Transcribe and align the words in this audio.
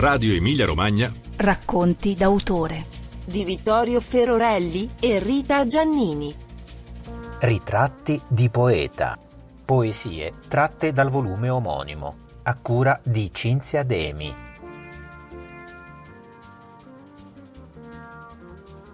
Radio 0.00 0.32
Emilia 0.32 0.64
Romagna. 0.64 1.12
Racconti 1.36 2.14
d'autore 2.14 2.86
di 3.22 3.44
Vittorio 3.44 4.00
Ferorelli 4.00 4.92
e 4.98 5.18
Rita 5.18 5.66
Giannini. 5.66 6.34
Ritratti 7.40 8.18
di 8.26 8.48
poeta. 8.48 9.18
Poesie 9.62 10.32
tratte 10.48 10.94
dal 10.94 11.10
volume 11.10 11.50
omonimo, 11.50 12.16
a 12.44 12.56
cura 12.56 12.98
di 13.02 13.28
Cinzia 13.30 13.82
Demi. 13.82 14.34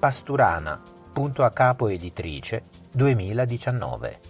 Pasturana, 0.00 0.82
punto 1.12 1.44
a 1.44 1.52
capo 1.52 1.86
editrice 1.86 2.64
2019. 2.90 4.20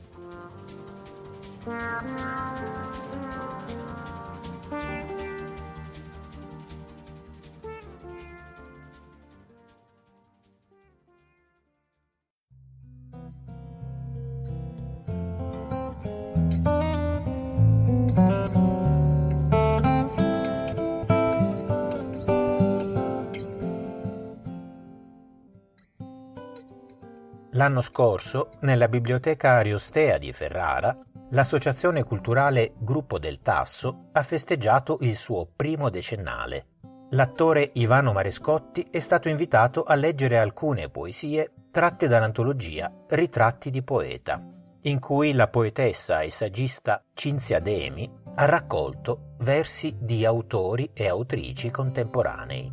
L'anno 27.67 27.81
scorso, 27.81 28.51
nella 28.61 28.87
biblioteca 28.87 29.55
Ariostea 29.55 30.19
di 30.19 30.33
Ferrara, 30.33 30.97
l'associazione 31.31 32.05
culturale 32.05 32.75
Gruppo 32.79 33.19
del 33.19 33.41
Tasso 33.41 34.11
ha 34.13 34.23
festeggiato 34.23 34.99
il 35.01 35.17
suo 35.17 35.49
primo 35.57 35.91
decennale. 35.91 36.67
L'attore 37.11 37.73
Ivano 37.75 38.13
Marescotti 38.13 38.87
è 38.89 39.01
stato 39.01 39.29
invitato 39.29 39.83
a 39.83 39.97
leggere 39.97 40.39
alcune 40.39 40.91
poesie 40.91 41.51
tratte 41.73 42.07
dall'antologia 42.07 42.89
Ritratti 43.09 43.71
di 43.71 43.83
poeta, 43.83 44.41
in 44.83 45.01
cui 45.01 45.33
la 45.33 45.49
poetessa 45.49 46.21
e 46.21 46.31
saggista 46.31 47.03
Cinzia 47.15 47.59
Demi 47.59 48.09
ha 48.37 48.45
raccolto 48.45 49.33
versi 49.39 49.97
di 49.99 50.25
autori 50.25 50.91
e 50.93 51.09
autrici 51.09 51.73
contemporanei. 51.73 52.73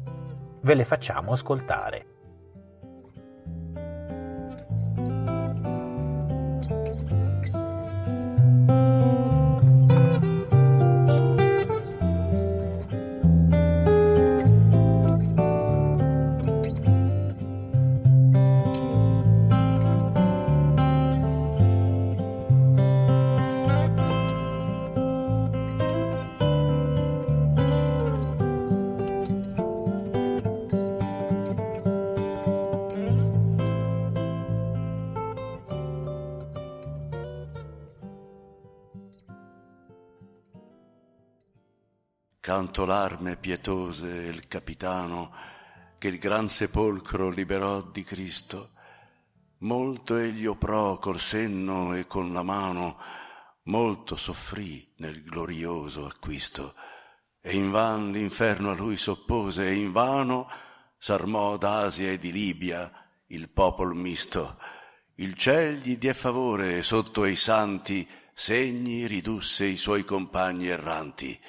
Ve 0.62 0.74
le 0.76 0.84
facciamo 0.84 1.32
ascoltare. 1.32 2.12
Canto 42.44 42.84
l'arme 42.84 43.38
pietose 43.38 44.10
il 44.10 44.50
capitano 44.50 45.34
che 45.98 46.10
il 46.10 46.18
gran 46.18 46.50
sepolcro 46.50 47.30
liberò 47.30 47.82
di 47.82 48.04
Cristo. 48.04 48.72
Molto 49.60 50.18
egli 50.18 50.46
oprò 50.46 51.00
col 51.00 51.22
senno 51.22 51.94
e 51.94 52.06
con 52.06 52.34
la 52.34 52.44
mano, 52.44 53.00
molto 53.68 54.18
soffrì 54.18 54.86
nel 54.98 55.24
glorioso 55.24 56.06
acquisto. 56.06 56.76
E 57.40 57.56
invan 57.56 58.12
l'inferno 58.12 58.72
a 58.72 58.76
lui 58.76 58.98
s'oppose, 58.98 59.66
e 59.70 59.76
invano 59.76 60.50
s'armò 60.98 61.56
d'Asia 61.56 62.12
e 62.12 62.20
di 62.20 62.34
Libia 62.34 62.92
il 63.28 63.48
popol 63.48 63.96
misto. 63.96 64.58
Il 65.16 65.36
ciel 65.36 65.78
gli 65.78 65.98
diè 65.98 66.12
favore 66.12 66.80
e 66.80 66.84
sotto 66.84 67.22
ai 67.22 67.38
santi 67.38 68.06
segni 68.34 69.08
ridusse 69.08 69.64
i 69.64 69.78
suoi 69.78 70.04
compagni 70.04 70.68
erranti. 70.68 71.40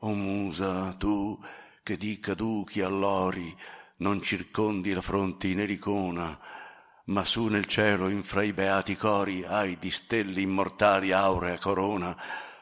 O 0.00 0.14
musa, 0.14 0.94
tu 0.94 1.38
che 1.82 1.96
di 1.96 2.18
caduchi 2.18 2.80
allori 2.80 3.54
non 3.96 4.22
circondi 4.22 4.92
la 4.92 5.02
fronte 5.02 5.48
in 5.48 5.60
ericona, 5.60 6.38
ma 7.06 7.24
su 7.24 7.46
nel 7.48 7.66
cielo 7.66 8.08
in 8.08 8.22
fra 8.22 8.42
i 8.42 8.52
beati 8.52 8.96
cori 8.96 9.44
hai 9.44 9.78
di 9.78 9.90
stelle 9.90 10.40
immortali 10.40 11.12
aurea 11.12 11.58
corona, 11.58 12.16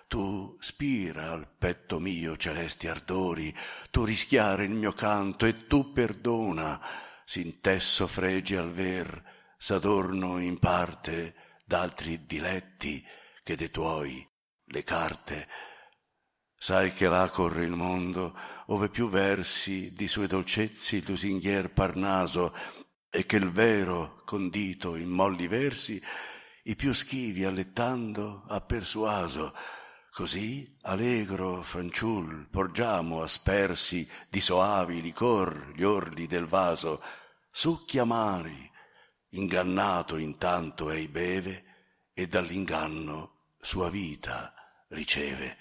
tu 0.08 0.56
spira 0.58 1.30
al 1.30 1.46
petto 1.46 2.00
mio 2.00 2.36
celesti 2.36 2.88
ardori, 2.88 3.54
tu 3.90 4.04
rischiare 4.04 4.64
il 4.64 4.72
mio 4.72 4.92
canto 4.92 5.46
e 5.46 5.66
tu 5.66 5.92
perdona, 5.92 6.80
s'intesso 7.24 8.06
fregi 8.06 8.56
al 8.56 8.70
ver, 8.70 9.22
s'adorno 9.58 10.38
in 10.38 10.58
parte 10.58 11.34
d'altri 11.64 12.24
diletti 12.24 13.04
che 13.44 13.54
de 13.54 13.70
tuoi 13.70 14.26
le 14.70 14.82
carte 14.82 15.46
Sai 16.68 16.92
che 16.92 17.08
là 17.08 17.30
corre 17.30 17.64
il 17.64 17.72
mondo, 17.72 18.36
ove 18.66 18.90
più 18.90 19.08
versi 19.08 19.90
di 19.94 20.06
sue 20.06 20.26
dolcezzi 20.26 21.02
lusinghier 21.02 21.72
Parnaso, 21.72 22.54
e 23.08 23.24
che 23.24 23.36
il 23.36 23.50
vero, 23.50 24.20
condito 24.26 24.94
in 24.94 25.08
molli 25.08 25.46
versi, 25.46 25.98
i 26.64 26.76
più 26.76 26.92
schivi 26.92 27.46
allettando 27.46 28.44
ha 28.48 28.60
persuaso. 28.60 29.54
Così, 30.10 30.76
allegro 30.82 31.62
fanciul, 31.62 32.48
porgiamo 32.50 33.22
aspersi 33.22 34.06
di 34.28 34.38
soavi 34.38 35.00
licor 35.00 35.72
gli 35.74 35.84
orli 35.84 36.26
del 36.26 36.44
vaso, 36.44 37.02
succhi 37.50 37.98
amari, 37.98 38.70
ingannato 39.30 40.18
intanto 40.18 40.90
ei 40.90 41.08
beve, 41.08 41.64
e 42.12 42.28
dall'inganno 42.28 43.54
sua 43.58 43.88
vita 43.88 44.52
riceve. 44.88 45.56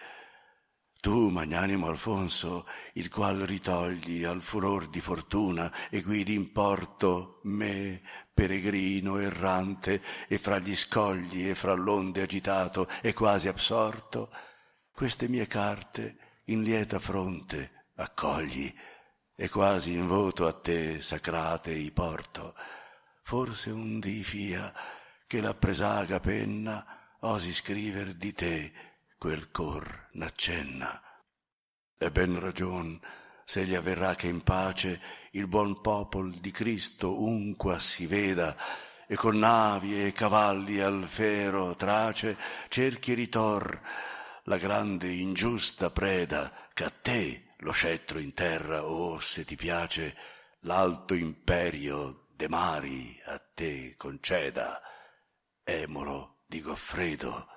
Tu, 1.00 1.30
magnanimo 1.30 1.88
Alfonso, 1.88 2.66
il 2.94 3.10
qual 3.10 3.40
ritogli 3.40 4.24
al 4.24 4.42
furor 4.42 4.88
di 4.88 5.00
fortuna 5.00 5.72
e 5.90 6.02
guidi 6.02 6.34
in 6.34 6.52
porto 6.52 7.40
me, 7.44 8.02
peregrino 8.34 9.18
errante, 9.18 10.02
e 10.28 10.38
fra 10.38 10.58
gli 10.58 10.76
scogli 10.76 11.48
e 11.48 11.56
fra 11.56 11.74
l'onde 11.74 12.24
agitato 12.24 12.88
e 13.02 13.14
quasi 13.14 13.48
absorto, 13.48 14.30
queste 14.92 15.28
mie 15.28 15.46
carte 15.46 16.18
in 16.46 16.62
lieta 16.62 17.00
fronte 17.00 17.86
accogli, 17.96 18.74
e 19.36 19.50
quasi 19.50 19.94
in 19.94 20.08
voto 20.08 20.48
a 20.48 20.54
te 20.54 21.00
sacrate 21.00 21.72
i 21.72 21.92
porto. 21.92 22.56
Forse 23.22 23.70
un 23.70 24.00
dì 24.00 24.24
fia 24.24 24.74
che 25.28 25.42
la 25.42 25.54
presaga 25.54 26.20
penna 26.20 26.84
osi 27.22 27.54
scriver 27.54 28.14
di 28.14 28.34
te, 28.34 28.72
quel 29.18 29.50
cor 29.52 30.10
n'accenna. 30.14 31.02
E 31.98 32.12
ben 32.12 32.40
ragion, 32.40 33.00
se 33.44 33.66
gli 33.66 33.74
avverrà 33.74 34.16
che 34.16 34.28
in 34.28 34.44
pace 34.44 35.02
il 35.32 35.48
buon 35.48 35.82
popol 35.82 36.32
di 36.34 36.52
Cristo 36.52 37.24
unqua 37.24 37.80
si 37.80 38.06
veda, 38.06 38.56
e 39.08 39.16
con 39.16 39.40
navi 39.40 40.06
e 40.06 40.12
cavalli 40.12 40.82
al 40.82 41.06
fero 41.08 41.74
trace 41.76 42.38
cerchi 42.68 43.14
ritor 43.14 43.82
la 44.44 44.58
grande 44.58 45.10
ingiusta 45.10 45.90
preda 45.90 46.52
che 46.74 46.84
a 46.84 46.90
te 46.90 47.54
lo 47.60 47.72
scettro 47.72 48.20
in 48.20 48.34
terra, 48.34 48.86
o 48.86 49.14
oh, 49.14 49.20
se 49.20 49.46
ti 49.46 49.56
piace, 49.56 50.16
l'alto 50.62 51.16
imperio 51.16 52.28
de 52.36 52.48
mari 52.48 53.20
a 53.26 53.40
te 53.40 53.96
conceda. 53.98 54.82
Emolo 55.64 56.44
di 56.46 56.62
Goffredo, 56.62 57.48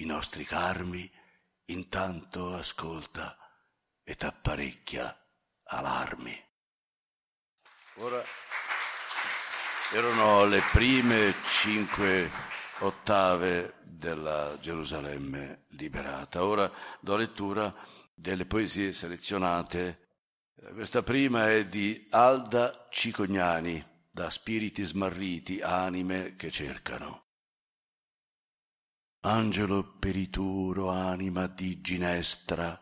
i 0.00 0.04
nostri 0.04 0.44
carmi, 0.44 1.10
intanto 1.66 2.54
ascolta 2.54 3.36
e 4.02 4.14
t'apparecchia 4.14 5.16
alarmi. 5.64 6.46
Ora 7.96 8.22
erano 9.92 10.44
le 10.44 10.62
prime 10.72 11.34
cinque 11.44 12.30
ottave 12.80 13.74
della 13.82 14.56
Gerusalemme 14.60 15.64
liberata. 15.70 16.44
Ora 16.44 16.70
do 17.00 17.16
lettura 17.16 17.74
delle 18.14 18.46
poesie 18.46 18.92
selezionate. 18.92 20.06
Questa 20.72 21.02
prima 21.02 21.50
è 21.50 21.66
di 21.66 22.06
Alda 22.10 22.86
Cicognani, 22.90 23.84
da 24.10 24.30
Spiriti 24.30 24.82
smarriti, 24.82 25.60
anime 25.60 26.36
che 26.36 26.50
cercano. 26.50 27.27
Angelo 29.22 29.96
perituro, 29.98 30.90
anima 30.90 31.48
di 31.48 31.80
ginestra, 31.80 32.80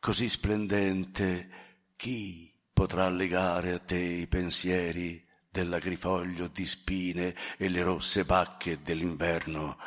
così 0.00 0.28
splendente 0.28 1.94
Chi 1.94 2.52
potrà 2.72 3.08
legare 3.08 3.72
a 3.74 3.78
te 3.78 3.96
i 3.96 4.26
pensieri 4.26 5.24
dell'agrifoglio 5.48 6.48
di 6.48 6.66
spine 6.66 7.32
e 7.56 7.68
le 7.68 7.84
rosse 7.84 8.24
bacche 8.24 8.82
dell'inverno? 8.82 9.78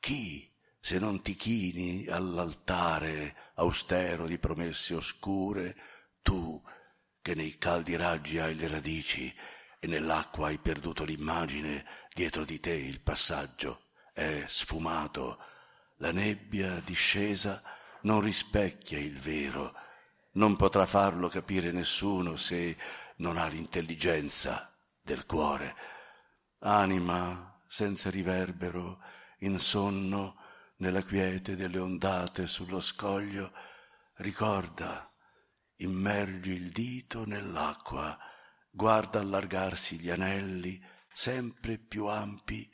Chi, 0.00 0.52
se 0.80 0.98
non 0.98 1.22
ti 1.22 1.36
chini 1.36 2.08
all'altare 2.08 3.52
austero 3.54 4.26
di 4.26 4.38
promesse 4.38 4.96
oscure, 4.96 5.76
tu, 6.20 6.60
che 7.22 7.36
nei 7.36 7.58
caldi 7.58 7.94
raggi 7.94 8.40
hai 8.40 8.56
le 8.56 8.66
radici 8.66 9.32
e 9.78 9.86
nell'acqua 9.86 10.48
hai 10.48 10.58
perduto 10.58 11.04
l'immagine, 11.04 11.86
dietro 12.12 12.44
di 12.44 12.58
te 12.58 12.72
il 12.72 13.00
passaggio 13.00 13.86
è 14.18 14.44
sfumato, 14.48 15.38
la 15.98 16.10
nebbia 16.10 16.80
discesa 16.80 17.62
non 18.00 18.20
rispecchia 18.20 18.98
il 18.98 19.16
vero, 19.16 19.72
non 20.32 20.56
potrà 20.56 20.86
farlo 20.86 21.28
capire 21.28 21.70
nessuno 21.70 22.36
se 22.36 22.76
non 23.18 23.36
ha 23.36 23.46
l'intelligenza 23.46 24.76
del 25.00 25.24
cuore. 25.24 25.76
Anima 26.60 27.62
senza 27.68 28.10
riverbero, 28.10 29.00
in 29.40 29.60
sonno, 29.60 30.36
nella 30.78 31.04
quiete 31.04 31.54
delle 31.54 31.78
ondate 31.78 32.48
sullo 32.48 32.80
scoglio, 32.80 33.52
ricorda, 34.16 35.08
immergi 35.76 36.50
il 36.50 36.70
dito 36.70 37.24
nell'acqua, 37.24 38.18
guarda 38.68 39.20
allargarsi 39.20 40.00
gli 40.00 40.10
anelli 40.10 40.84
sempre 41.12 41.78
più 41.78 42.06
ampi 42.06 42.68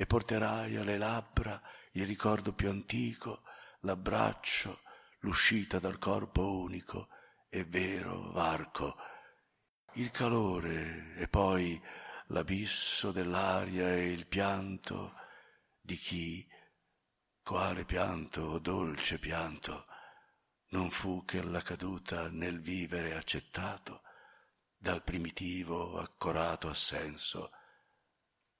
e 0.00 0.06
porterai 0.06 0.76
alle 0.76 0.96
labbra 0.96 1.60
il 1.92 2.06
ricordo 2.06 2.54
più 2.54 2.70
antico, 2.70 3.42
l'abbraccio, 3.80 4.80
l'uscita 5.18 5.78
dal 5.78 5.98
corpo 5.98 6.58
unico 6.60 7.10
e 7.50 7.64
vero 7.64 8.30
varco, 8.30 8.96
il 9.96 10.10
calore 10.10 11.14
e 11.16 11.28
poi 11.28 11.78
l'abisso 12.28 13.12
dell'aria 13.12 13.92
e 13.92 14.10
il 14.10 14.26
pianto 14.26 15.16
di 15.82 15.96
chi, 15.96 16.48
quale 17.42 17.84
pianto, 17.84 18.58
dolce 18.58 19.18
pianto, 19.18 19.84
non 20.68 20.90
fu 20.90 21.26
che 21.26 21.42
la 21.42 21.60
caduta 21.60 22.30
nel 22.30 22.58
vivere 22.58 23.14
accettato 23.14 24.00
dal 24.78 25.02
primitivo 25.02 25.98
accorato 25.98 26.70
assenso. 26.70 27.50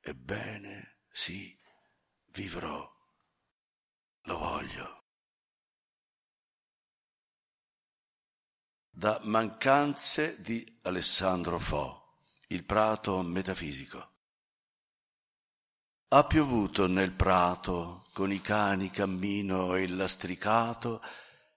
Ebbene, 0.01 1.00
sì, 1.11 1.57
vivrò, 2.33 2.91
lo 4.23 4.39
voglio. 4.39 5.05
Da 8.91 9.21
Mancanze 9.23 10.41
di 10.43 10.79
Alessandro 10.83 11.59
Fo, 11.59 11.99
Il 12.49 12.65
prato 12.65 13.23
metafisico. 13.23 14.09
Ha 16.09 16.25
piovuto 16.25 16.87
nel 16.89 17.13
prato, 17.13 18.09
con 18.13 18.33
i 18.33 18.41
cani 18.41 18.91
cammino 18.91 19.77
e 19.77 19.87
lastricato, 19.87 21.01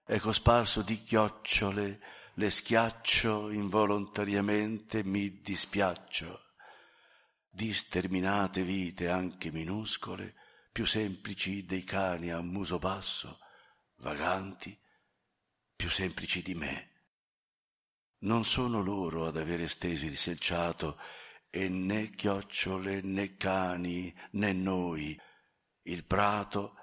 e 0.06 0.20
cosparso 0.20 0.82
di 0.82 1.02
chiocciole 1.02 2.00
le 2.34 2.50
schiaccio 2.50 3.50
involontariamente, 3.50 5.02
mi 5.04 5.40
dispiaccio. 5.40 6.43
Di 7.54 7.72
sterminate 7.72 8.64
vite 8.64 9.08
anche 9.08 9.52
minuscole, 9.52 10.34
più 10.72 10.84
semplici 10.86 11.64
dei 11.64 11.84
cani 11.84 12.32
a 12.32 12.40
muso 12.40 12.80
basso, 12.80 13.38
vaganti, 13.98 14.76
più 15.76 15.88
semplici 15.88 16.42
di 16.42 16.56
me. 16.56 16.90
Non 18.22 18.44
sono 18.44 18.82
loro 18.82 19.26
ad 19.26 19.36
avere 19.36 19.68
stesi 19.68 20.06
il 20.06 20.16
selciato, 20.16 20.98
e 21.48 21.68
né 21.68 22.10
chiocciole 22.10 23.02
né 23.02 23.36
cani 23.36 24.12
né 24.32 24.52
noi, 24.52 25.16
il 25.82 26.04
prato 26.04 26.74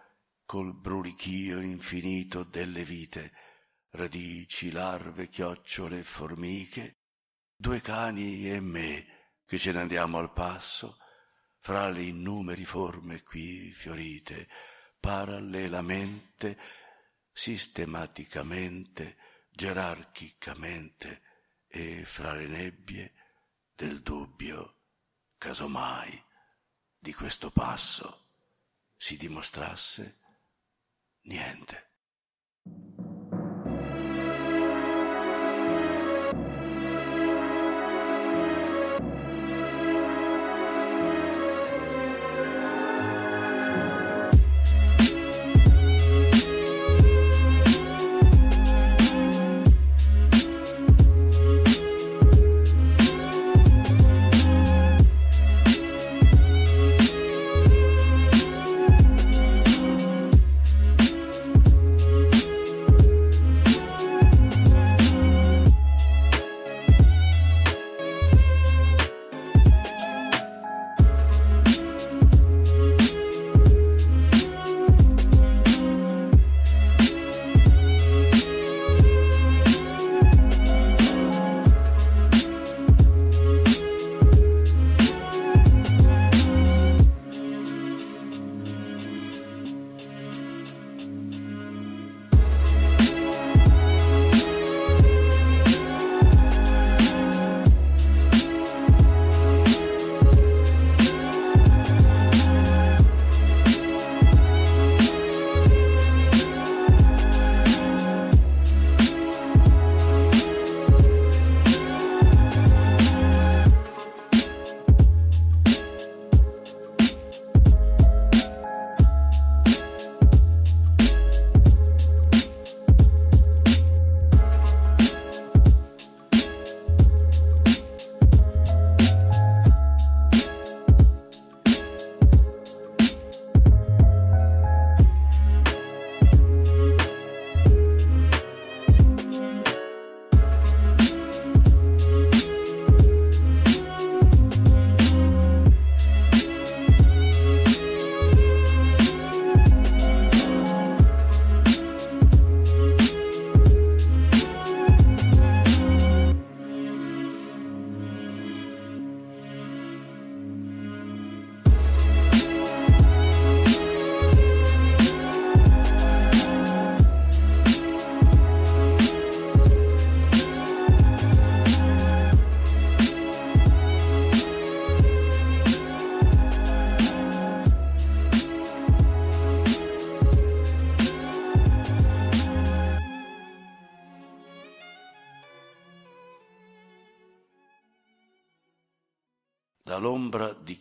col 0.45 0.73
brulichio 0.73 1.59
infinito 1.59 2.43
delle 2.43 2.85
vite, 2.85 3.33
radici, 3.89 4.71
larve, 4.71 5.27
chiocciole 5.27 6.01
formiche, 6.01 7.01
due 7.57 7.81
cani 7.81 8.49
e 8.49 8.61
me 8.61 9.10
che 9.51 9.57
ce 9.57 9.73
ne 9.73 9.81
andiamo 9.81 10.17
al 10.17 10.31
passo, 10.31 10.97
fra 11.59 11.89
le 11.89 12.03
innumeri 12.03 12.63
forme 12.63 13.21
qui 13.21 13.69
fiorite, 13.73 14.47
parallelamente, 14.97 16.57
sistematicamente, 17.33 19.17
gerarchicamente, 19.49 21.21
e 21.67 22.05
fra 22.05 22.31
le 22.31 22.47
nebbie 22.47 23.13
del 23.75 24.01
dubbio, 24.01 24.83
casomai, 25.37 26.23
di 26.97 27.13
questo 27.13 27.51
passo 27.51 28.29
si 28.95 29.17
dimostrasse 29.17 30.19
niente. 31.23 31.89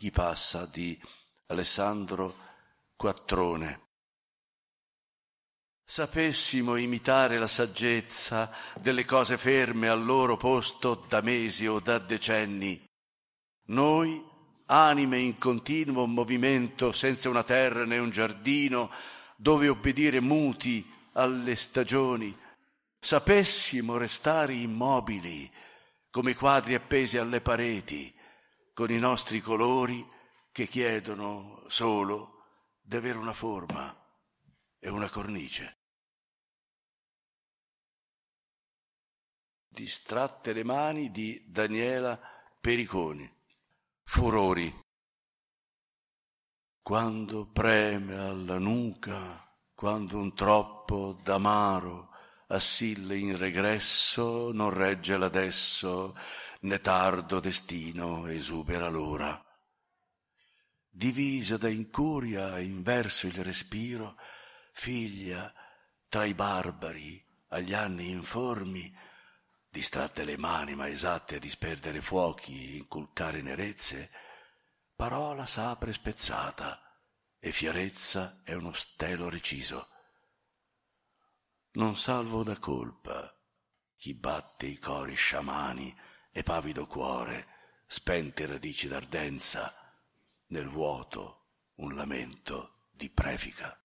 Chi 0.00 0.10
passa 0.10 0.64
di 0.64 0.98
Alessandro 1.48 2.34
Quattrone. 2.96 3.88
Sapessimo 5.84 6.76
imitare 6.76 7.38
la 7.38 7.46
saggezza 7.46 8.50
delle 8.80 9.04
cose 9.04 9.36
ferme 9.36 9.90
al 9.90 10.02
loro 10.02 10.38
posto 10.38 11.04
da 11.06 11.20
mesi 11.20 11.66
o 11.66 11.80
da 11.80 11.98
decenni, 11.98 12.82
noi, 13.66 14.24
anime 14.64 15.18
in 15.18 15.36
continuo 15.36 16.06
movimento, 16.06 16.92
senza 16.92 17.28
una 17.28 17.42
terra 17.42 17.84
né 17.84 17.98
un 17.98 18.08
giardino, 18.08 18.90
dove 19.36 19.68
obbedire 19.68 20.20
muti 20.20 20.90
alle 21.12 21.56
stagioni, 21.56 22.34
sapessimo 22.98 23.98
restare 23.98 24.54
immobili 24.54 25.50
come 26.08 26.34
quadri 26.34 26.72
appesi 26.72 27.18
alle 27.18 27.42
pareti, 27.42 28.14
con 28.80 28.90
i 28.90 28.98
nostri 28.98 29.42
colori 29.42 30.08
che 30.50 30.66
chiedono 30.66 31.62
solo 31.68 32.44
di 32.80 32.96
avere 32.96 33.18
una 33.18 33.34
forma 33.34 33.94
e 34.78 34.88
una 34.88 35.10
cornice. 35.10 35.80
Distratte 39.68 40.54
le 40.54 40.64
mani 40.64 41.10
di 41.10 41.44
Daniela 41.46 42.18
Periconi. 42.58 43.30
Furori. 44.02 44.74
Quando 46.80 47.50
preme 47.50 48.16
alla 48.16 48.58
nuca, 48.58 49.46
quando 49.74 50.16
un 50.16 50.34
troppo 50.34 51.18
d'amaro 51.22 52.08
assille 52.46 53.18
in 53.18 53.36
regresso, 53.36 54.52
non 54.52 54.70
regge 54.70 55.18
l'adesso, 55.18 56.16
né 56.60 56.80
tardo 56.80 57.40
destino 57.40 58.26
esubera 58.26 58.88
l'ora. 58.88 59.42
Divisa 60.88 61.56
da 61.56 61.68
incuria 61.68 62.58
inverso 62.58 63.26
il 63.26 63.42
respiro, 63.42 64.18
figlia 64.72 65.52
tra 66.08 66.24
i 66.24 66.34
barbari 66.34 67.24
agli 67.48 67.72
anni 67.72 68.10
informi, 68.10 68.94
distratte 69.68 70.24
le 70.24 70.36
mani 70.36 70.74
ma 70.74 70.88
esatte 70.88 71.36
a 71.36 71.38
disperdere 71.38 72.00
fuochi, 72.00 72.76
inculcare 72.76 73.40
nerezze, 73.40 74.10
parola 74.94 75.46
sapre 75.46 75.92
spezzata 75.92 76.78
e 77.38 77.52
fierezza 77.52 78.42
è 78.44 78.52
uno 78.52 78.72
stelo 78.72 79.28
reciso. 79.30 79.88
Non 81.72 81.96
salvo 81.96 82.42
da 82.42 82.58
colpa 82.58 83.32
chi 83.96 84.14
batte 84.14 84.66
i 84.66 84.78
cori 84.78 85.14
sciamani 85.14 85.96
e 86.30 86.42
pavido 86.42 86.86
cuore, 86.86 87.46
spente 87.86 88.46
radici 88.46 88.88
d'ardenza, 88.88 89.72
nel 90.48 90.68
vuoto 90.68 91.46
un 91.76 91.94
lamento 91.94 92.86
di 92.90 93.10
prefica. 93.10 93.76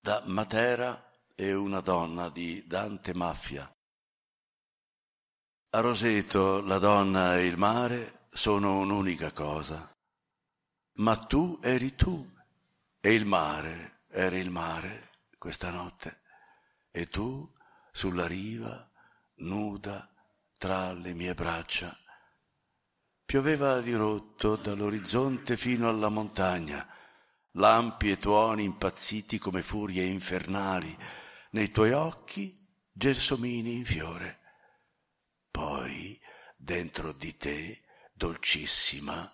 Da 0.00 0.22
Matera 0.26 1.12
e 1.34 1.54
una 1.54 1.80
donna 1.80 2.30
di 2.30 2.66
Dante 2.66 3.14
Maffia. 3.14 3.70
A 5.70 5.80
Roseto 5.80 6.60
la 6.62 6.78
donna 6.78 7.36
e 7.36 7.46
il 7.46 7.58
mare 7.58 8.26
sono 8.30 8.78
un'unica 8.78 9.32
cosa, 9.32 9.94
ma 10.94 11.16
tu 11.16 11.58
eri 11.62 11.94
tu 11.94 12.36
e 13.00 13.12
il 13.14 13.26
mare 13.26 14.04
era 14.08 14.36
il 14.36 14.50
mare 14.50 15.10
questa 15.36 15.70
notte 15.70 16.22
e 16.90 17.08
tu 17.08 17.48
sulla 17.98 18.28
riva, 18.28 18.88
nuda, 19.38 20.08
tra 20.56 20.92
le 20.92 21.14
mie 21.14 21.34
braccia. 21.34 21.98
Pioveva 23.24 23.80
di 23.80 23.92
rotto 23.92 24.54
dall'orizzonte 24.54 25.56
fino 25.56 25.88
alla 25.88 26.08
montagna, 26.08 26.86
lampi 27.54 28.12
e 28.12 28.18
tuoni 28.20 28.62
impazziti 28.62 29.38
come 29.38 29.62
furie 29.62 30.04
infernali, 30.04 30.96
nei 31.50 31.72
tuoi 31.72 31.90
occhi 31.90 32.54
gelsomini 32.92 33.78
in 33.78 33.84
fiore. 33.84 34.38
Poi, 35.50 36.20
dentro 36.56 37.10
di 37.10 37.36
te, 37.36 37.82
dolcissima, 38.12 39.28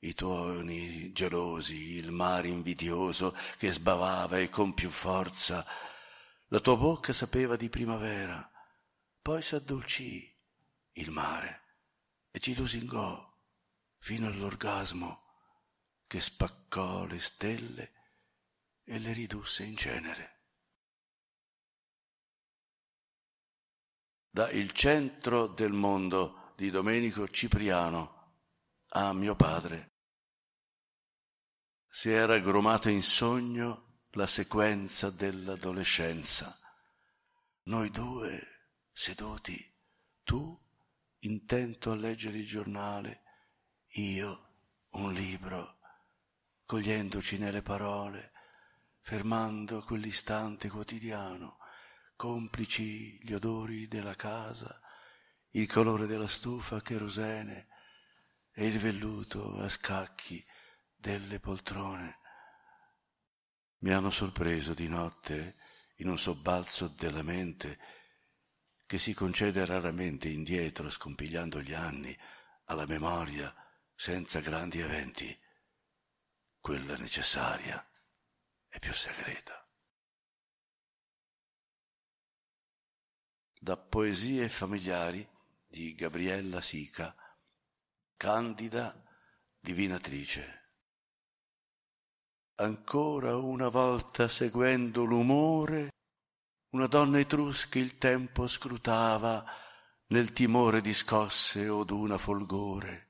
i 0.00 0.12
tuoni 0.12 1.12
gelosi, 1.12 1.94
il 1.94 2.12
mare 2.12 2.48
invidioso 2.48 3.34
che 3.56 3.70
sbavava 3.70 4.36
e 4.36 4.50
con 4.50 4.74
più 4.74 4.90
forza, 4.90 5.64
la 6.52 6.60
tua 6.60 6.76
bocca 6.76 7.14
sapeva 7.14 7.56
di 7.56 7.70
primavera, 7.70 8.46
poi 9.22 9.40
s'addolcì 9.40 10.30
il 10.92 11.10
mare 11.10 11.60
e 12.30 12.38
ci 12.40 12.54
lusingò 12.54 13.26
fino 13.96 14.26
all'orgasmo 14.26 15.22
che 16.06 16.20
spaccò 16.20 17.06
le 17.06 17.20
stelle 17.20 17.92
e 18.84 18.98
le 18.98 19.14
ridusse 19.14 19.64
in 19.64 19.78
cenere. 19.78 20.40
da 24.28 24.50
Il 24.50 24.72
centro 24.72 25.46
del 25.46 25.72
mondo 25.72 26.52
di 26.56 26.70
Domenico 26.70 27.28
Cipriano 27.28 28.40
a 28.88 29.12
mio 29.14 29.34
padre. 29.36 29.90
Si 31.86 32.10
era 32.10 32.38
grumata 32.38 32.88
in 32.88 33.02
sogno 33.02 33.91
la 34.12 34.26
sequenza 34.26 35.10
dell'adolescenza. 35.10 36.58
Noi 37.64 37.90
due 37.90 38.46
seduti, 38.92 39.74
tu 40.22 40.58
intento 41.20 41.92
a 41.92 41.96
leggere 41.96 42.38
il 42.38 42.46
giornale, 42.46 43.22
io 43.94 44.50
un 44.90 45.12
libro, 45.12 45.78
cogliendoci 46.64 47.38
nelle 47.38 47.62
parole, 47.62 48.32
fermando 49.00 49.82
quell'istante 49.82 50.68
quotidiano 50.68 51.58
complici 52.22 53.18
gli 53.20 53.32
odori 53.32 53.88
della 53.88 54.14
casa, 54.14 54.80
il 55.50 55.66
colore 55.66 56.06
della 56.06 56.28
stufa 56.28 56.80
cherosene 56.80 57.66
e 58.52 58.66
il 58.66 58.78
velluto 58.78 59.58
a 59.58 59.68
scacchi 59.68 60.44
delle 60.94 61.40
poltrone. 61.40 62.20
Mi 63.82 63.92
hanno 63.92 64.10
sorpreso 64.10 64.74
di 64.74 64.88
notte 64.88 65.56
in 65.98 66.08
un 66.08 66.18
sobbalzo 66.18 66.88
della 66.88 67.22
mente 67.22 67.78
che 68.86 68.98
si 68.98 69.14
concede 69.14 69.64
raramente 69.64 70.28
indietro 70.28 70.90
scompigliando 70.90 71.60
gli 71.60 71.72
anni 71.72 72.16
alla 72.64 72.86
memoria 72.86 73.54
senza 73.94 74.40
grandi 74.40 74.80
eventi, 74.80 75.38
quella 76.58 76.96
necessaria 76.96 77.84
e 78.68 78.78
più 78.78 78.92
segreta. 78.92 79.62
da 83.62 83.76
Poesie 83.76 84.48
familiari 84.48 85.24
di 85.68 85.94
Gabriella 85.94 86.60
Sica, 86.60 87.14
Candida 88.16 88.92
divinatrice. 89.60 90.61
Ancora 92.62 93.36
una 93.36 93.66
volta 93.68 94.28
seguendo 94.28 95.02
l'umore, 95.02 95.90
una 96.74 96.86
donna 96.86 97.18
etrusca 97.18 97.80
il 97.80 97.98
tempo 97.98 98.46
scrutava 98.46 99.44
nel 100.06 100.32
timore 100.32 100.80
di 100.80 100.94
scosse 100.94 101.68
o 101.68 101.82
d'una 101.82 102.18
folgore. 102.18 103.08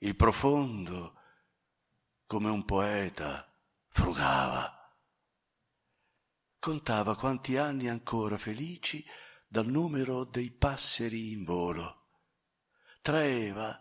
Il 0.00 0.14
profondo, 0.16 1.14
come 2.26 2.50
un 2.50 2.66
poeta, 2.66 3.50
frugava. 3.88 4.94
Contava 6.58 7.16
quanti 7.16 7.56
anni 7.56 7.88
ancora 7.88 8.36
felici 8.36 9.02
dal 9.46 9.66
numero 9.66 10.24
dei 10.24 10.50
passeri 10.50 11.32
in 11.32 11.42
volo. 11.42 12.08
Traeva 13.00 13.80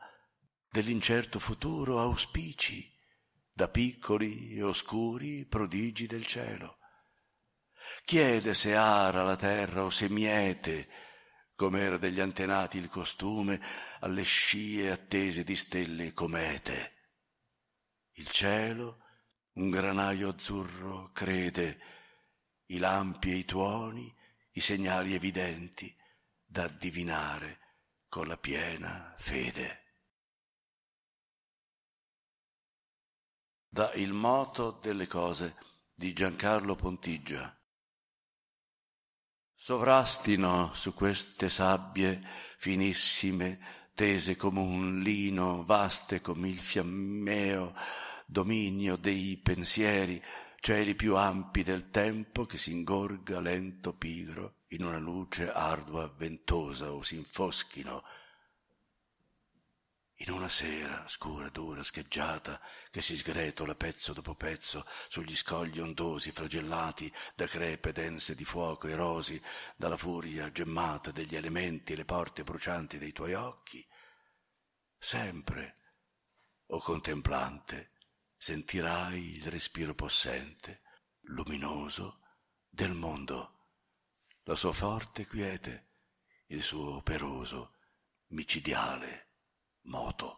dell'incerto 0.70 1.40
futuro 1.40 2.00
auspici 2.00 2.97
da 3.58 3.70
piccoli 3.70 4.54
e 4.54 4.62
oscuri 4.62 5.44
prodigi 5.44 6.06
del 6.06 6.28
cielo. 6.28 6.78
Chiede 8.06 8.54
se 8.54 8.76
ara 8.76 9.24
la 9.24 9.36
terra 9.36 9.84
o 9.84 9.90
se 9.90 10.10
miete, 10.10 10.88
come 11.56 11.80
era 11.80 11.98
degli 11.98 12.20
antenati 12.20 12.78
il 12.78 12.88
costume, 12.88 13.60
alle 14.02 14.22
scie 14.22 14.92
attese 14.92 15.44
di 15.44 15.56
stelle 15.56 16.06
e 16.06 16.14
comete. 16.14 16.94
Il 18.18 18.30
cielo, 18.30 19.04
un 19.54 19.72
granaio 19.72 20.30
azzurro, 20.30 21.10
crede, 21.12 21.80
i 22.68 22.78
lampi 22.78 23.32
e 23.32 23.38
i 23.38 23.44
tuoni, 23.44 24.16
i 24.52 24.60
segnali 24.60 25.16
evidenti 25.16 25.92
da 26.46 26.68
divinare 26.68 27.58
con 28.08 28.28
la 28.28 28.38
piena 28.38 29.16
fede. 29.18 29.87
Da 33.70 33.92
Il 33.94 34.14
moto 34.14 34.80
delle 34.82 35.08
cose 35.08 35.56
di 35.94 36.14
Giancarlo 36.14 36.76
Pontigia. 36.76 37.54
sovrastino 39.54 40.72
su 40.74 40.94
queste 40.94 41.50
sabbie 41.50 42.22
finissime, 42.58 43.60
tese 43.94 44.38
come 44.38 44.62
un 44.62 45.02
lino, 45.02 45.64
vaste 45.64 46.22
come 46.22 46.48
il 46.48 46.58
fiammeo, 46.58 47.76
dominio 48.26 48.96
dei 48.96 49.36
pensieri, 49.38 50.24
cieli 50.62 50.96
più 50.96 51.18
ampi 51.18 51.64
del 51.64 51.90
tempo 51.90 52.46
che 52.46 52.58
si 52.58 52.72
ingorga 52.72 53.42
lento 53.42 53.94
pigro 53.94 54.60
in 54.68 54.86
una 54.86 54.98
luce 54.98 55.52
ardua 55.52 56.08
ventosa 56.08 56.94
o 56.94 57.04
si 57.04 57.16
infoschino 57.16 58.02
in 60.22 60.32
una 60.32 60.50
sera 60.50 61.08
scura, 61.08 61.50
dura, 61.50 61.84
scheggiata, 61.84 62.60
che 62.90 63.04
si 63.04 63.16
sgretola 63.16 63.76
pezzo 63.76 64.14
dopo 64.14 64.34
pezzo 64.34 64.84
sugli 65.10 65.36
scogli 65.36 65.80
ondosi, 65.80 66.32
flagellati 66.32 67.14
da 67.36 67.46
crepe 67.46 67.92
dense 67.92 68.34
di 68.34 68.44
fuoco 68.44 68.88
erosi 68.88 69.40
dalla 69.76 69.98
furia 69.98 70.52
gemmata 70.52 71.12
degli 71.12 71.36
elementi 71.36 71.94
e 71.94 71.98
le 71.98 72.06
porte 72.06 72.44
brucianti 72.44 72.98
dei 72.98 73.12
tuoi 73.12 73.36
occhi, 73.36 73.86
sempre, 74.98 75.76
o 76.68 76.80
contemplante, 76.80 77.92
sentirai 78.38 79.36
il 79.36 79.46
respiro 79.48 79.94
possente, 79.94 80.82
luminoso 81.30 82.22
del 82.68 82.94
mondo, 82.94 83.54
la 84.44 84.56
sua 84.56 84.72
forte 84.72 85.28
quiete, 85.28 85.90
il 86.48 86.64
suo 86.64 86.96
operoso, 86.96 87.76
micidiale 88.30 89.27
moto. 89.88 90.38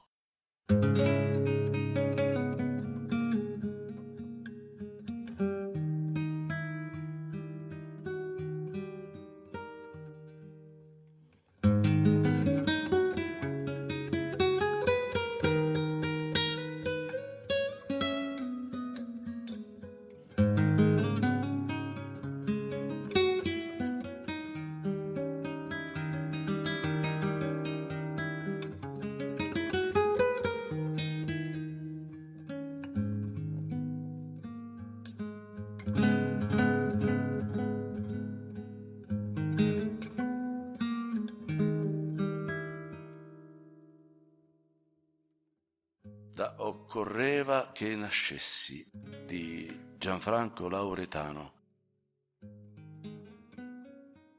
Nascessi 48.19 48.85
di 49.25 49.95
Gianfranco 49.97 50.67
Lauretano. 50.67 51.53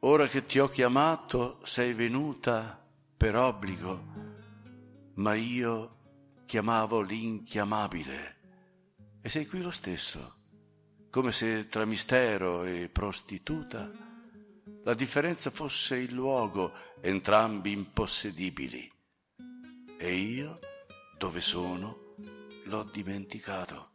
Ora 0.01 0.27
che 0.27 0.45
ti 0.45 0.59
ho 0.59 0.69
chiamato 0.69 1.61
sei 1.65 1.95
venuta 1.95 2.79
per 3.17 3.37
obbligo, 3.37 4.05
ma 5.15 5.33
io 5.33 5.97
chiamavo 6.45 7.01
l'inchiamabile 7.01 8.37
e 9.23 9.31
sei 9.31 9.47
qui 9.47 9.63
lo 9.63 9.71
stesso, 9.71 10.35
come 11.09 11.33
se 11.33 11.67
tra 11.69 11.87
mistero 11.87 12.65
e 12.65 12.91
prostituta 12.91 13.91
la 14.85 14.95
differenza 14.95 15.49
fosse 15.49 15.97
il 15.97 16.13
luogo, 16.13 16.73
entrambi 17.01 17.73
impossedibili. 17.73 18.93
E 19.97 20.15
io 20.15 20.59
dove 21.17 21.41
sono, 21.41 22.10
l'ho 22.65 22.85
dimenticato. 22.85 23.93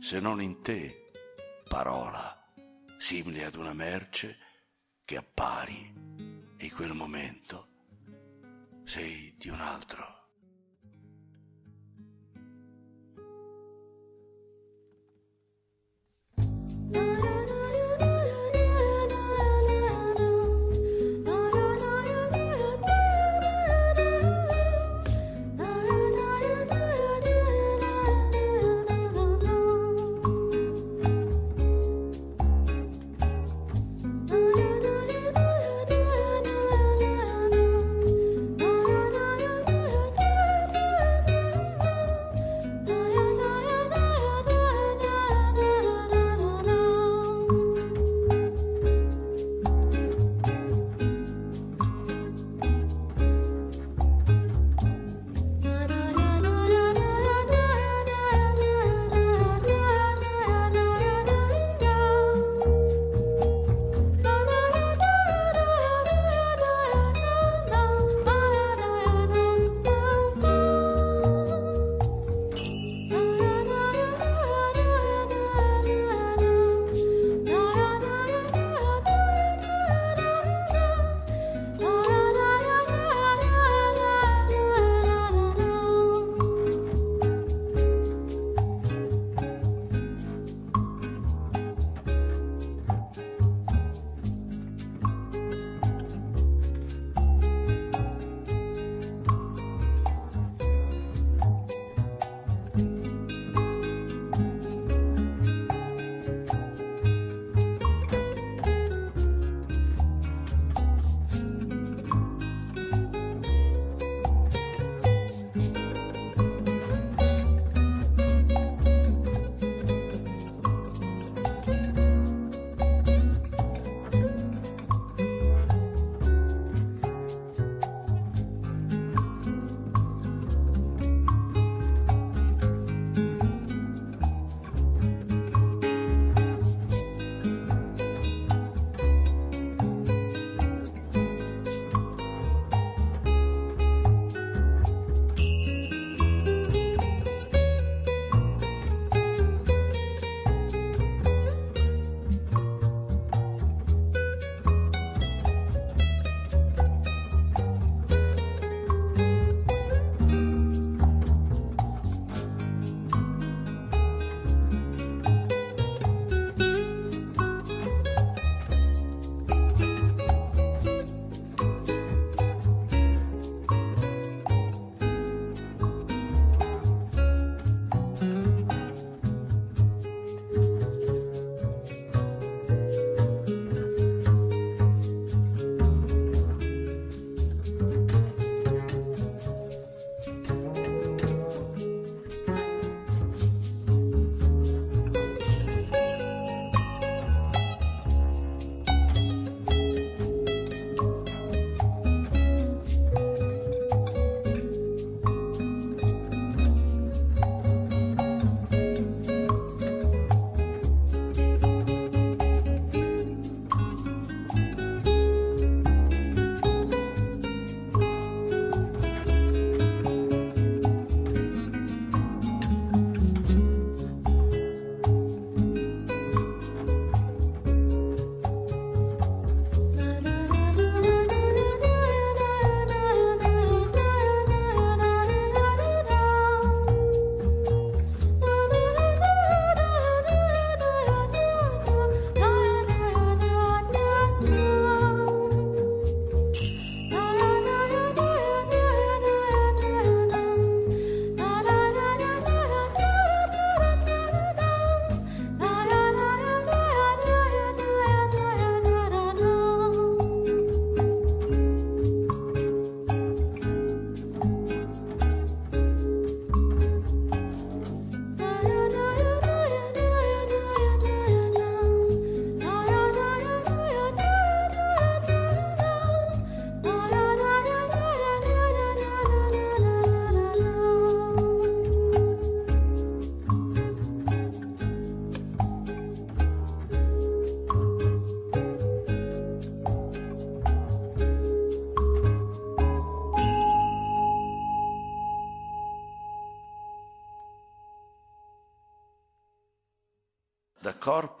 Se 0.00 0.20
non 0.20 0.40
in 0.40 0.62
te, 0.62 1.10
parola, 1.68 2.52
simile 2.98 3.44
ad 3.44 3.56
una 3.56 3.72
merce 3.72 4.38
che 5.04 5.16
appari 5.16 5.92
e 6.56 6.64
in 6.64 6.74
quel 6.74 6.94
momento 6.94 7.68
sei 8.84 9.34
di 9.36 9.48
un 9.48 9.60
altro. 9.60 10.17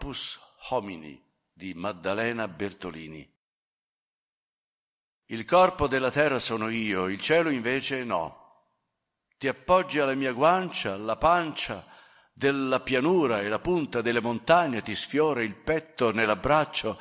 Corpus 0.08 0.40
Homini 0.70 1.22
di 1.52 1.74
Maddalena 1.74 2.48
Bertolini. 2.48 3.30
Il 5.26 5.44
corpo 5.44 5.86
della 5.86 6.10
terra 6.10 6.38
sono 6.38 6.70
io, 6.70 7.08
il 7.08 7.20
cielo 7.20 7.50
invece 7.50 8.04
no. 8.04 8.70
Ti 9.36 9.48
appoggi 9.48 9.98
alla 9.98 10.14
mia 10.14 10.32
guancia, 10.32 10.94
alla 10.94 11.16
pancia 11.16 11.84
della 12.32 12.80
pianura 12.80 13.42
e 13.42 13.48
la 13.48 13.58
punta 13.58 14.00
delle 14.00 14.22
montagne 14.22 14.80
ti 14.80 14.94
sfiora 14.94 15.42
il 15.42 15.54
petto 15.54 16.10
nell'abbraccio. 16.10 16.98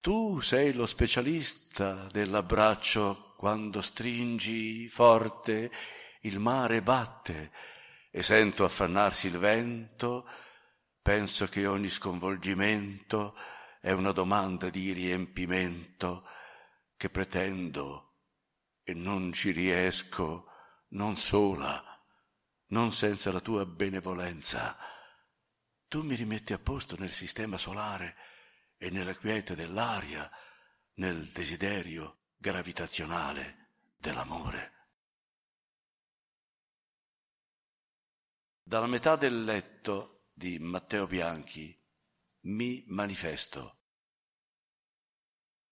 Tu 0.00 0.38
sei 0.38 0.74
lo 0.74 0.86
specialista 0.86 2.06
dell'abbraccio 2.12 3.34
quando 3.36 3.80
stringi 3.80 4.88
forte 4.88 5.72
il 6.20 6.38
mare 6.38 6.82
batte 6.82 7.50
e 8.12 8.22
sento 8.22 8.64
affannarsi 8.64 9.26
il 9.26 9.38
vento, 9.38 10.24
penso 11.02 11.48
che 11.48 11.66
ogni 11.66 11.88
sconvolgimento 11.88 13.36
è 13.80 13.90
una 13.90 14.12
domanda 14.12 14.70
di 14.70 14.92
riempimento 14.92 16.24
che 16.96 17.10
pretendo 17.10 18.20
e 18.84 18.94
non 18.94 19.32
ci 19.32 19.50
riesco, 19.50 20.46
non 20.90 21.16
sola, 21.16 21.84
non 22.66 22.92
senza 22.92 23.32
la 23.32 23.40
tua 23.40 23.66
benevolenza. 23.66 24.76
Tu 25.88 26.02
mi 26.04 26.14
rimetti 26.14 26.52
a 26.52 26.58
posto 26.58 26.96
nel 26.96 27.10
sistema 27.10 27.56
solare 27.56 28.16
e 28.76 28.90
nella 28.90 29.14
quiete 29.16 29.56
dell'aria, 29.56 30.30
nel 30.94 31.26
desiderio 31.30 32.18
gravitazionale 32.36 33.70
dell'amore. 33.96 34.70
Dalla 38.62 38.86
metà 38.86 39.16
del 39.16 39.44
letto 39.44 40.21
di 40.42 40.58
Matteo 40.58 41.06
Bianchi 41.06 41.72
mi 42.46 42.82
manifesto. 42.88 43.78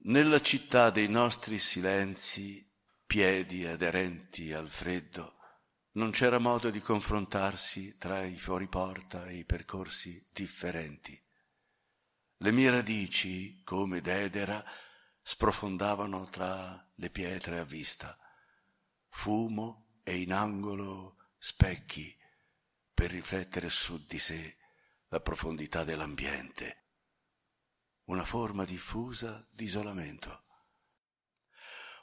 Nella 0.02 0.40
città 0.40 0.90
dei 0.90 1.08
nostri 1.08 1.58
silenzi, 1.58 2.64
piedi 3.04 3.66
aderenti 3.66 4.52
al 4.52 4.68
freddo, 4.68 5.38
non 5.94 6.12
c'era 6.12 6.38
modo 6.38 6.70
di 6.70 6.78
confrontarsi 6.78 7.98
tra 7.98 8.22
i 8.22 8.38
fuoriporta 8.38 9.26
e 9.26 9.38
i 9.38 9.44
percorsi 9.44 10.24
differenti. 10.32 11.20
Le 12.36 12.52
mie 12.52 12.70
radici, 12.70 13.64
come 13.64 14.00
d'edera, 14.00 14.64
sprofondavano 15.20 16.28
tra 16.28 16.92
le 16.94 17.10
pietre 17.10 17.58
a 17.58 17.64
vista. 17.64 18.16
Fumo 19.08 19.98
e 20.04 20.20
in 20.20 20.32
angolo 20.32 21.16
specchi 21.38 22.16
per 22.94 23.10
riflettere 23.10 23.68
su 23.68 24.06
di 24.06 24.20
sé 24.20 24.58
la 25.10 25.20
profondità 25.20 25.82
dell'ambiente, 25.82 26.84
una 28.04 28.24
forma 28.24 28.64
diffusa 28.64 29.44
di 29.50 29.64
isolamento. 29.64 30.44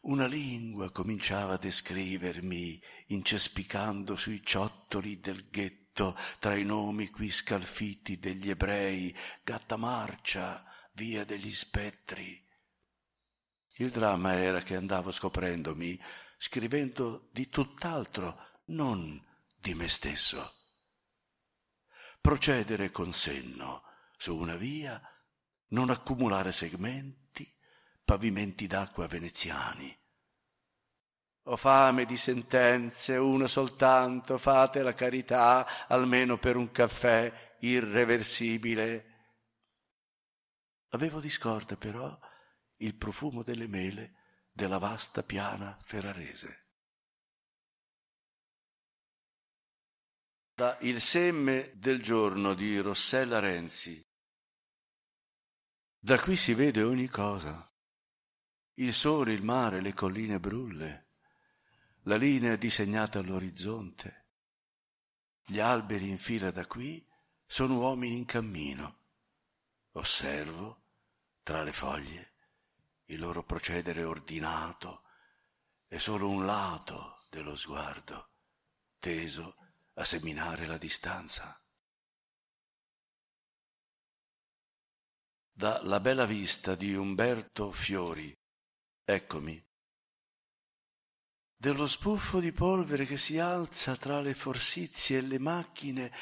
Una 0.01 0.27
lingua 0.27 0.91
cominciava 0.91 1.53
a 1.53 1.57
descrivermi, 1.57 2.81
incespicando 3.07 4.17
sui 4.17 4.43
ciottoli 4.43 5.21
del 5.21 5.49
ghetto, 5.49 6.17
tra 6.39 6.55
i 6.55 6.63
nomi 6.63 7.09
qui 7.09 7.31
scalfiti 7.31 8.19
degli 8.19 8.49
ebrei, 8.49 9.15
gatta 9.41 9.77
marcia, 9.77 10.63
via 10.93 11.23
degli 11.23 11.51
spettri. 11.51 12.45
Il 13.77 13.89
dramma 13.89 14.33
era 14.33 14.61
che 14.61 14.75
andavo 14.75 15.11
scoprendomi, 15.11 15.97
scrivendo 16.37 17.29
di 17.31 17.47
tutt'altro, 17.47 18.61
non 18.65 19.25
di 19.55 19.73
me 19.75 19.87
stesso 19.87 20.56
procedere 22.27 22.91
con 22.91 23.13
senno 23.13 23.83
su 24.17 24.35
una 24.35 24.57
via, 24.57 25.01
non 25.67 25.89
accumulare 25.89 26.51
segmenti, 26.51 27.49
pavimenti 28.03 28.67
d'acqua 28.67 29.07
veneziani. 29.07 29.97
Ho 31.43 31.55
fame 31.55 32.03
di 32.03 32.17
sentenze, 32.17 33.15
una 33.15 33.47
soltanto, 33.47 34.37
fate 34.37 34.83
la 34.83 34.93
carità, 34.93 35.87
almeno 35.87 36.37
per 36.37 36.57
un 36.57 36.69
caffè 36.69 37.55
irreversibile. 37.61 39.05
Avevo 40.89 41.21
di 41.21 41.29
scorta 41.29 41.77
però 41.77 42.19
il 42.79 42.95
profumo 42.95 43.41
delle 43.41 43.67
mele 43.67 44.15
della 44.51 44.79
vasta 44.79 45.23
piana 45.23 45.77
ferrarese. 45.81 46.66
Da 50.57 50.75
Il 50.79 50.99
seme 50.99 51.71
del 51.75 52.01
giorno 52.01 52.55
di 52.55 52.79
Rossella 52.79 53.37
Renzi. 53.37 54.03
Da 55.99 56.19
qui 56.19 56.35
si 56.35 56.55
vede 56.55 56.81
ogni 56.81 57.07
cosa. 57.09 57.71
Il 58.73 58.91
sole, 58.91 59.33
il 59.33 59.43
mare, 59.43 59.81
le 59.81 59.93
colline 59.93 60.39
brulle, 60.39 61.09
la 62.05 62.15
linea 62.15 62.55
disegnata 62.55 63.19
all'orizzonte. 63.19 64.29
Gli 65.45 65.59
alberi 65.59 66.09
in 66.09 66.17
fila 66.17 66.49
da 66.49 66.65
qui 66.65 67.07
sono 67.45 67.77
uomini 67.77 68.17
in 68.17 68.25
cammino. 68.25 69.01
Osservo, 69.91 70.85
tra 71.43 71.61
le 71.61 71.71
foglie, 71.71 72.33
il 73.05 73.19
loro 73.19 73.43
procedere 73.43 74.03
ordinato 74.03 75.03
è 75.85 75.99
solo 75.99 76.27
un 76.27 76.47
lato 76.47 77.27
dello 77.29 77.55
sguardo, 77.55 78.31
teso 78.97 79.57
a 79.99 80.03
seminare 80.03 80.65
la 80.67 80.77
distanza. 80.77 81.59
Da 85.51 85.81
La 85.83 85.99
bella 85.99 86.25
vista 86.25 86.75
di 86.75 86.93
Umberto 86.93 87.71
Fiori, 87.71 88.31
eccomi. 89.03 89.63
Dello 91.59 91.87
spuffo 91.87 92.39
di 92.39 92.51
polvere 92.51 93.05
che 93.05 93.17
si 93.17 93.39
alza 93.39 93.95
tra 93.95 94.21
le 94.21 94.35
forsizie 94.35 95.17
e 95.17 95.21
le 95.21 95.39
macchine, 95.39 96.13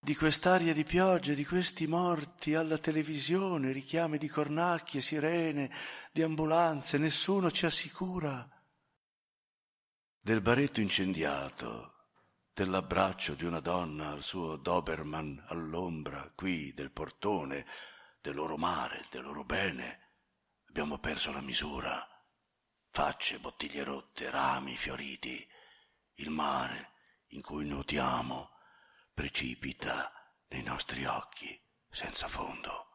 di 0.00 0.16
quest'aria 0.16 0.72
di 0.72 0.84
pioggia, 0.84 1.34
di 1.34 1.44
questi 1.44 1.86
morti 1.86 2.54
alla 2.54 2.78
televisione, 2.78 3.72
richiami 3.72 4.16
di 4.16 4.28
cornacchie, 4.28 5.02
sirene, 5.02 5.70
di 6.10 6.22
ambulanze, 6.22 6.96
nessuno 6.96 7.50
ci 7.50 7.66
assicura. 7.66 8.48
Del 10.18 10.40
baretto 10.40 10.80
incendiato, 10.80 12.01
dell'abbraccio 12.54 13.34
di 13.34 13.44
una 13.44 13.60
donna 13.60 14.10
al 14.10 14.22
suo 14.22 14.56
Doberman 14.56 15.42
all'ombra 15.48 16.30
qui 16.34 16.72
del 16.74 16.90
portone, 16.90 17.66
del 18.20 18.34
loro 18.34 18.56
mare, 18.56 19.06
del 19.10 19.22
loro 19.22 19.44
bene. 19.44 20.10
Abbiamo 20.68 20.98
perso 20.98 21.32
la 21.32 21.40
misura. 21.40 22.06
Facce, 22.90 23.38
bottiglie 23.38 23.84
rotte, 23.84 24.30
rami 24.30 24.76
fioriti. 24.76 25.46
Il 26.16 26.30
mare 26.30 26.92
in 27.28 27.40
cui 27.40 27.64
nuotiamo 27.64 28.50
precipita 29.14 30.12
nei 30.48 30.62
nostri 30.62 31.04
occhi 31.04 31.58
senza 31.88 32.28
fondo. 32.28 32.88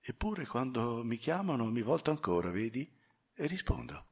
Eppure 0.00 0.46
quando 0.46 1.02
mi 1.02 1.16
chiamano 1.16 1.64
mi 1.66 1.82
volto 1.82 2.10
ancora, 2.10 2.50
vedi? 2.50 3.00
E 3.32 3.46
rispondo. 3.46 4.10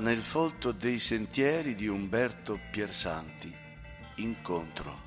Nel 0.00 0.22
folto 0.22 0.72
dei 0.72 0.98
sentieri 0.98 1.74
di 1.74 1.86
Umberto 1.86 2.58
Piersanti. 2.70 3.54
Incontro. 4.16 5.00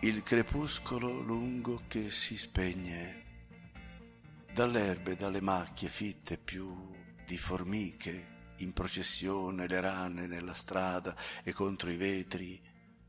Il 0.00 0.22
crepuscolo 0.22 1.20
lungo 1.20 1.82
che 1.88 2.10
si 2.10 2.36
spegne, 2.36 3.22
dall'erbe, 4.52 5.16
dalle 5.16 5.40
macchie 5.40 5.88
fitte 5.88 6.36
più 6.36 6.90
di 7.24 7.38
formiche, 7.38 8.54
in 8.58 8.72
processione 8.72 9.66
le 9.66 9.80
rane 9.80 10.26
nella 10.26 10.54
strada 10.54 11.16
e 11.42 11.52
contro 11.52 11.90
i 11.90 11.96
vetri, 11.96 12.60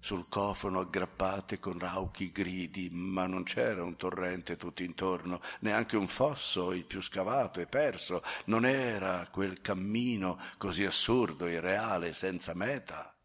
sul 0.03 0.27
cofano 0.27 0.81
aggrappate 0.81 1.61
con 1.61 1.79
rauchi 1.79 2.29
gridi, 2.29 2.89
ma 2.91 3.25
non 3.25 3.43
c'era 3.43 3.85
un 3.85 3.95
torrente 3.95 4.57
tutto 4.57 4.83
intorno, 4.83 5.39
neanche 5.61 5.95
un 5.95 6.09
fosso 6.09 6.73
il 6.73 6.83
più 6.83 7.01
scavato 7.01 7.61
e 7.61 7.67
perso, 7.67 8.21
non 8.45 8.65
era 8.65 9.25
quel 9.31 9.61
cammino 9.61 10.37
così 10.57 10.83
assurdo, 10.83 11.47
irreale, 11.47 12.13
senza 12.13 12.53
meta. 12.53 13.15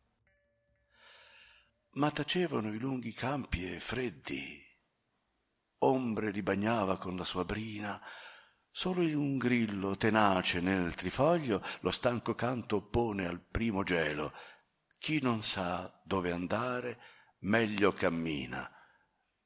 Ma 1.94 2.12
tacevano 2.12 2.72
i 2.72 2.78
lunghi 2.78 3.12
campi 3.12 3.74
e 3.74 3.80
freddi. 3.80 4.64
Ombre 5.78 6.30
li 6.30 6.42
bagnava 6.44 6.96
con 6.96 7.16
la 7.16 7.24
sua 7.24 7.44
brina, 7.44 8.00
Solo 8.70 9.00
un 9.00 9.38
grillo 9.38 9.96
tenace 9.96 10.60
nel 10.60 10.94
trifoglio 10.94 11.60
lo 11.80 11.90
stanco 11.90 12.36
canto 12.36 12.76
oppone 12.76 13.26
al 13.26 13.40
primo 13.40 13.82
gelo 13.82 14.32
chi 14.98 15.20
non 15.22 15.42
sa 15.42 16.00
dove 16.04 16.32
andare, 16.32 17.00
meglio 17.40 17.92
cammina. 17.92 18.70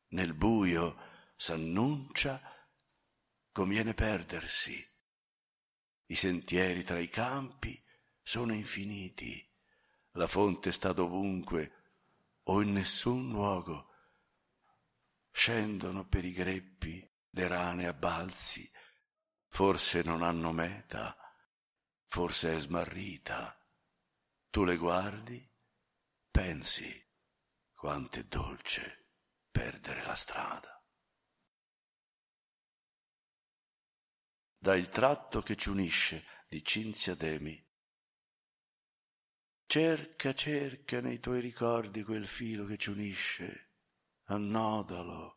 Nel 0.08 0.34
buio 0.34 0.96
s'annuncia, 1.36 2.40
conviene 3.52 3.94
perdersi. 3.94 4.84
I 6.06 6.14
sentieri 6.14 6.82
tra 6.82 6.98
i 6.98 7.08
campi 7.08 7.80
sono 8.22 8.54
infiniti. 8.54 9.46
La 10.12 10.26
fonte 10.26 10.72
sta 10.72 10.92
dovunque 10.92 11.94
o 12.44 12.60
in 12.60 12.72
nessun 12.72 13.30
luogo. 13.30 13.90
Scendono 15.30 16.06
per 16.06 16.24
i 16.24 16.32
greppi 16.32 17.08
le 17.30 17.46
rane 17.46 17.86
a 17.86 17.94
balzi. 17.94 18.68
Forse 19.46 20.02
non 20.02 20.22
hanno 20.22 20.52
meta, 20.52 21.16
forse 22.06 22.56
è 22.56 22.58
smarrita 22.58 23.61
tu 24.52 24.64
le 24.64 24.76
guardi, 24.76 25.50
pensi 26.30 27.10
quanto 27.72 28.18
è 28.18 28.24
dolce 28.24 29.06
perdere 29.50 30.04
la 30.04 30.14
strada. 30.14 30.84
Da 34.58 34.76
il 34.76 34.90
tratto 34.90 35.40
che 35.40 35.56
ci 35.56 35.70
unisce 35.70 36.26
di 36.48 36.62
Cinzia 36.62 37.14
Demi. 37.14 37.66
Cerca, 39.64 40.34
cerca 40.34 41.00
nei 41.00 41.18
tuoi 41.18 41.40
ricordi 41.40 42.02
quel 42.02 42.26
filo 42.26 42.66
che 42.66 42.76
ci 42.76 42.90
unisce, 42.90 43.70
annodalo, 44.24 45.36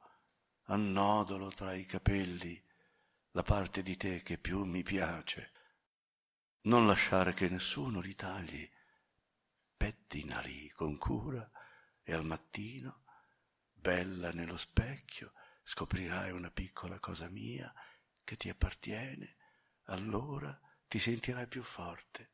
annodalo 0.64 1.48
tra 1.52 1.74
i 1.74 1.86
capelli, 1.86 2.62
la 3.32 3.44
parte 3.44 3.82
di 3.82 3.96
te 3.96 4.22
che 4.22 4.38
più 4.38 4.66
mi 4.66 4.84
piace. 4.84 5.54
Non 6.64 6.86
lasciare 6.86 7.34
che 7.34 7.48
nessuno 7.48 8.02
li 8.02 8.14
tagli, 8.14 8.70
pettinali 9.76 10.70
con 10.70 10.98
cura 10.98 11.50
e 12.02 12.14
al 12.14 12.26
mattino, 12.26 13.04
bella 13.74 14.32
nello 14.32 14.58
specchio, 14.58 15.34
scoprirai 15.64 16.32
una 16.32 16.52
piccola 16.52 17.00
cosa 17.00 17.30
mia 17.30 17.74
che 18.24 18.36
ti 18.36 18.50
appartiene, 18.50 19.36
allora 19.86 20.60
ti 20.88 21.00
sentirai 21.00 21.48
più 21.48 21.64
forte, 21.64 22.32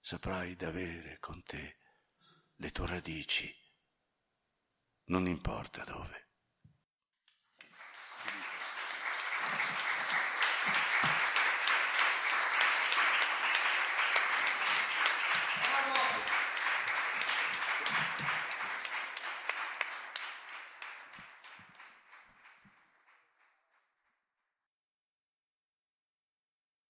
saprai 0.00 0.56
d'avere 0.56 1.18
con 1.18 1.42
te 1.42 1.78
le 2.56 2.70
tue 2.70 2.86
radici, 2.86 3.54
non 5.06 5.26
importa 5.26 5.84
dove. 5.84 6.31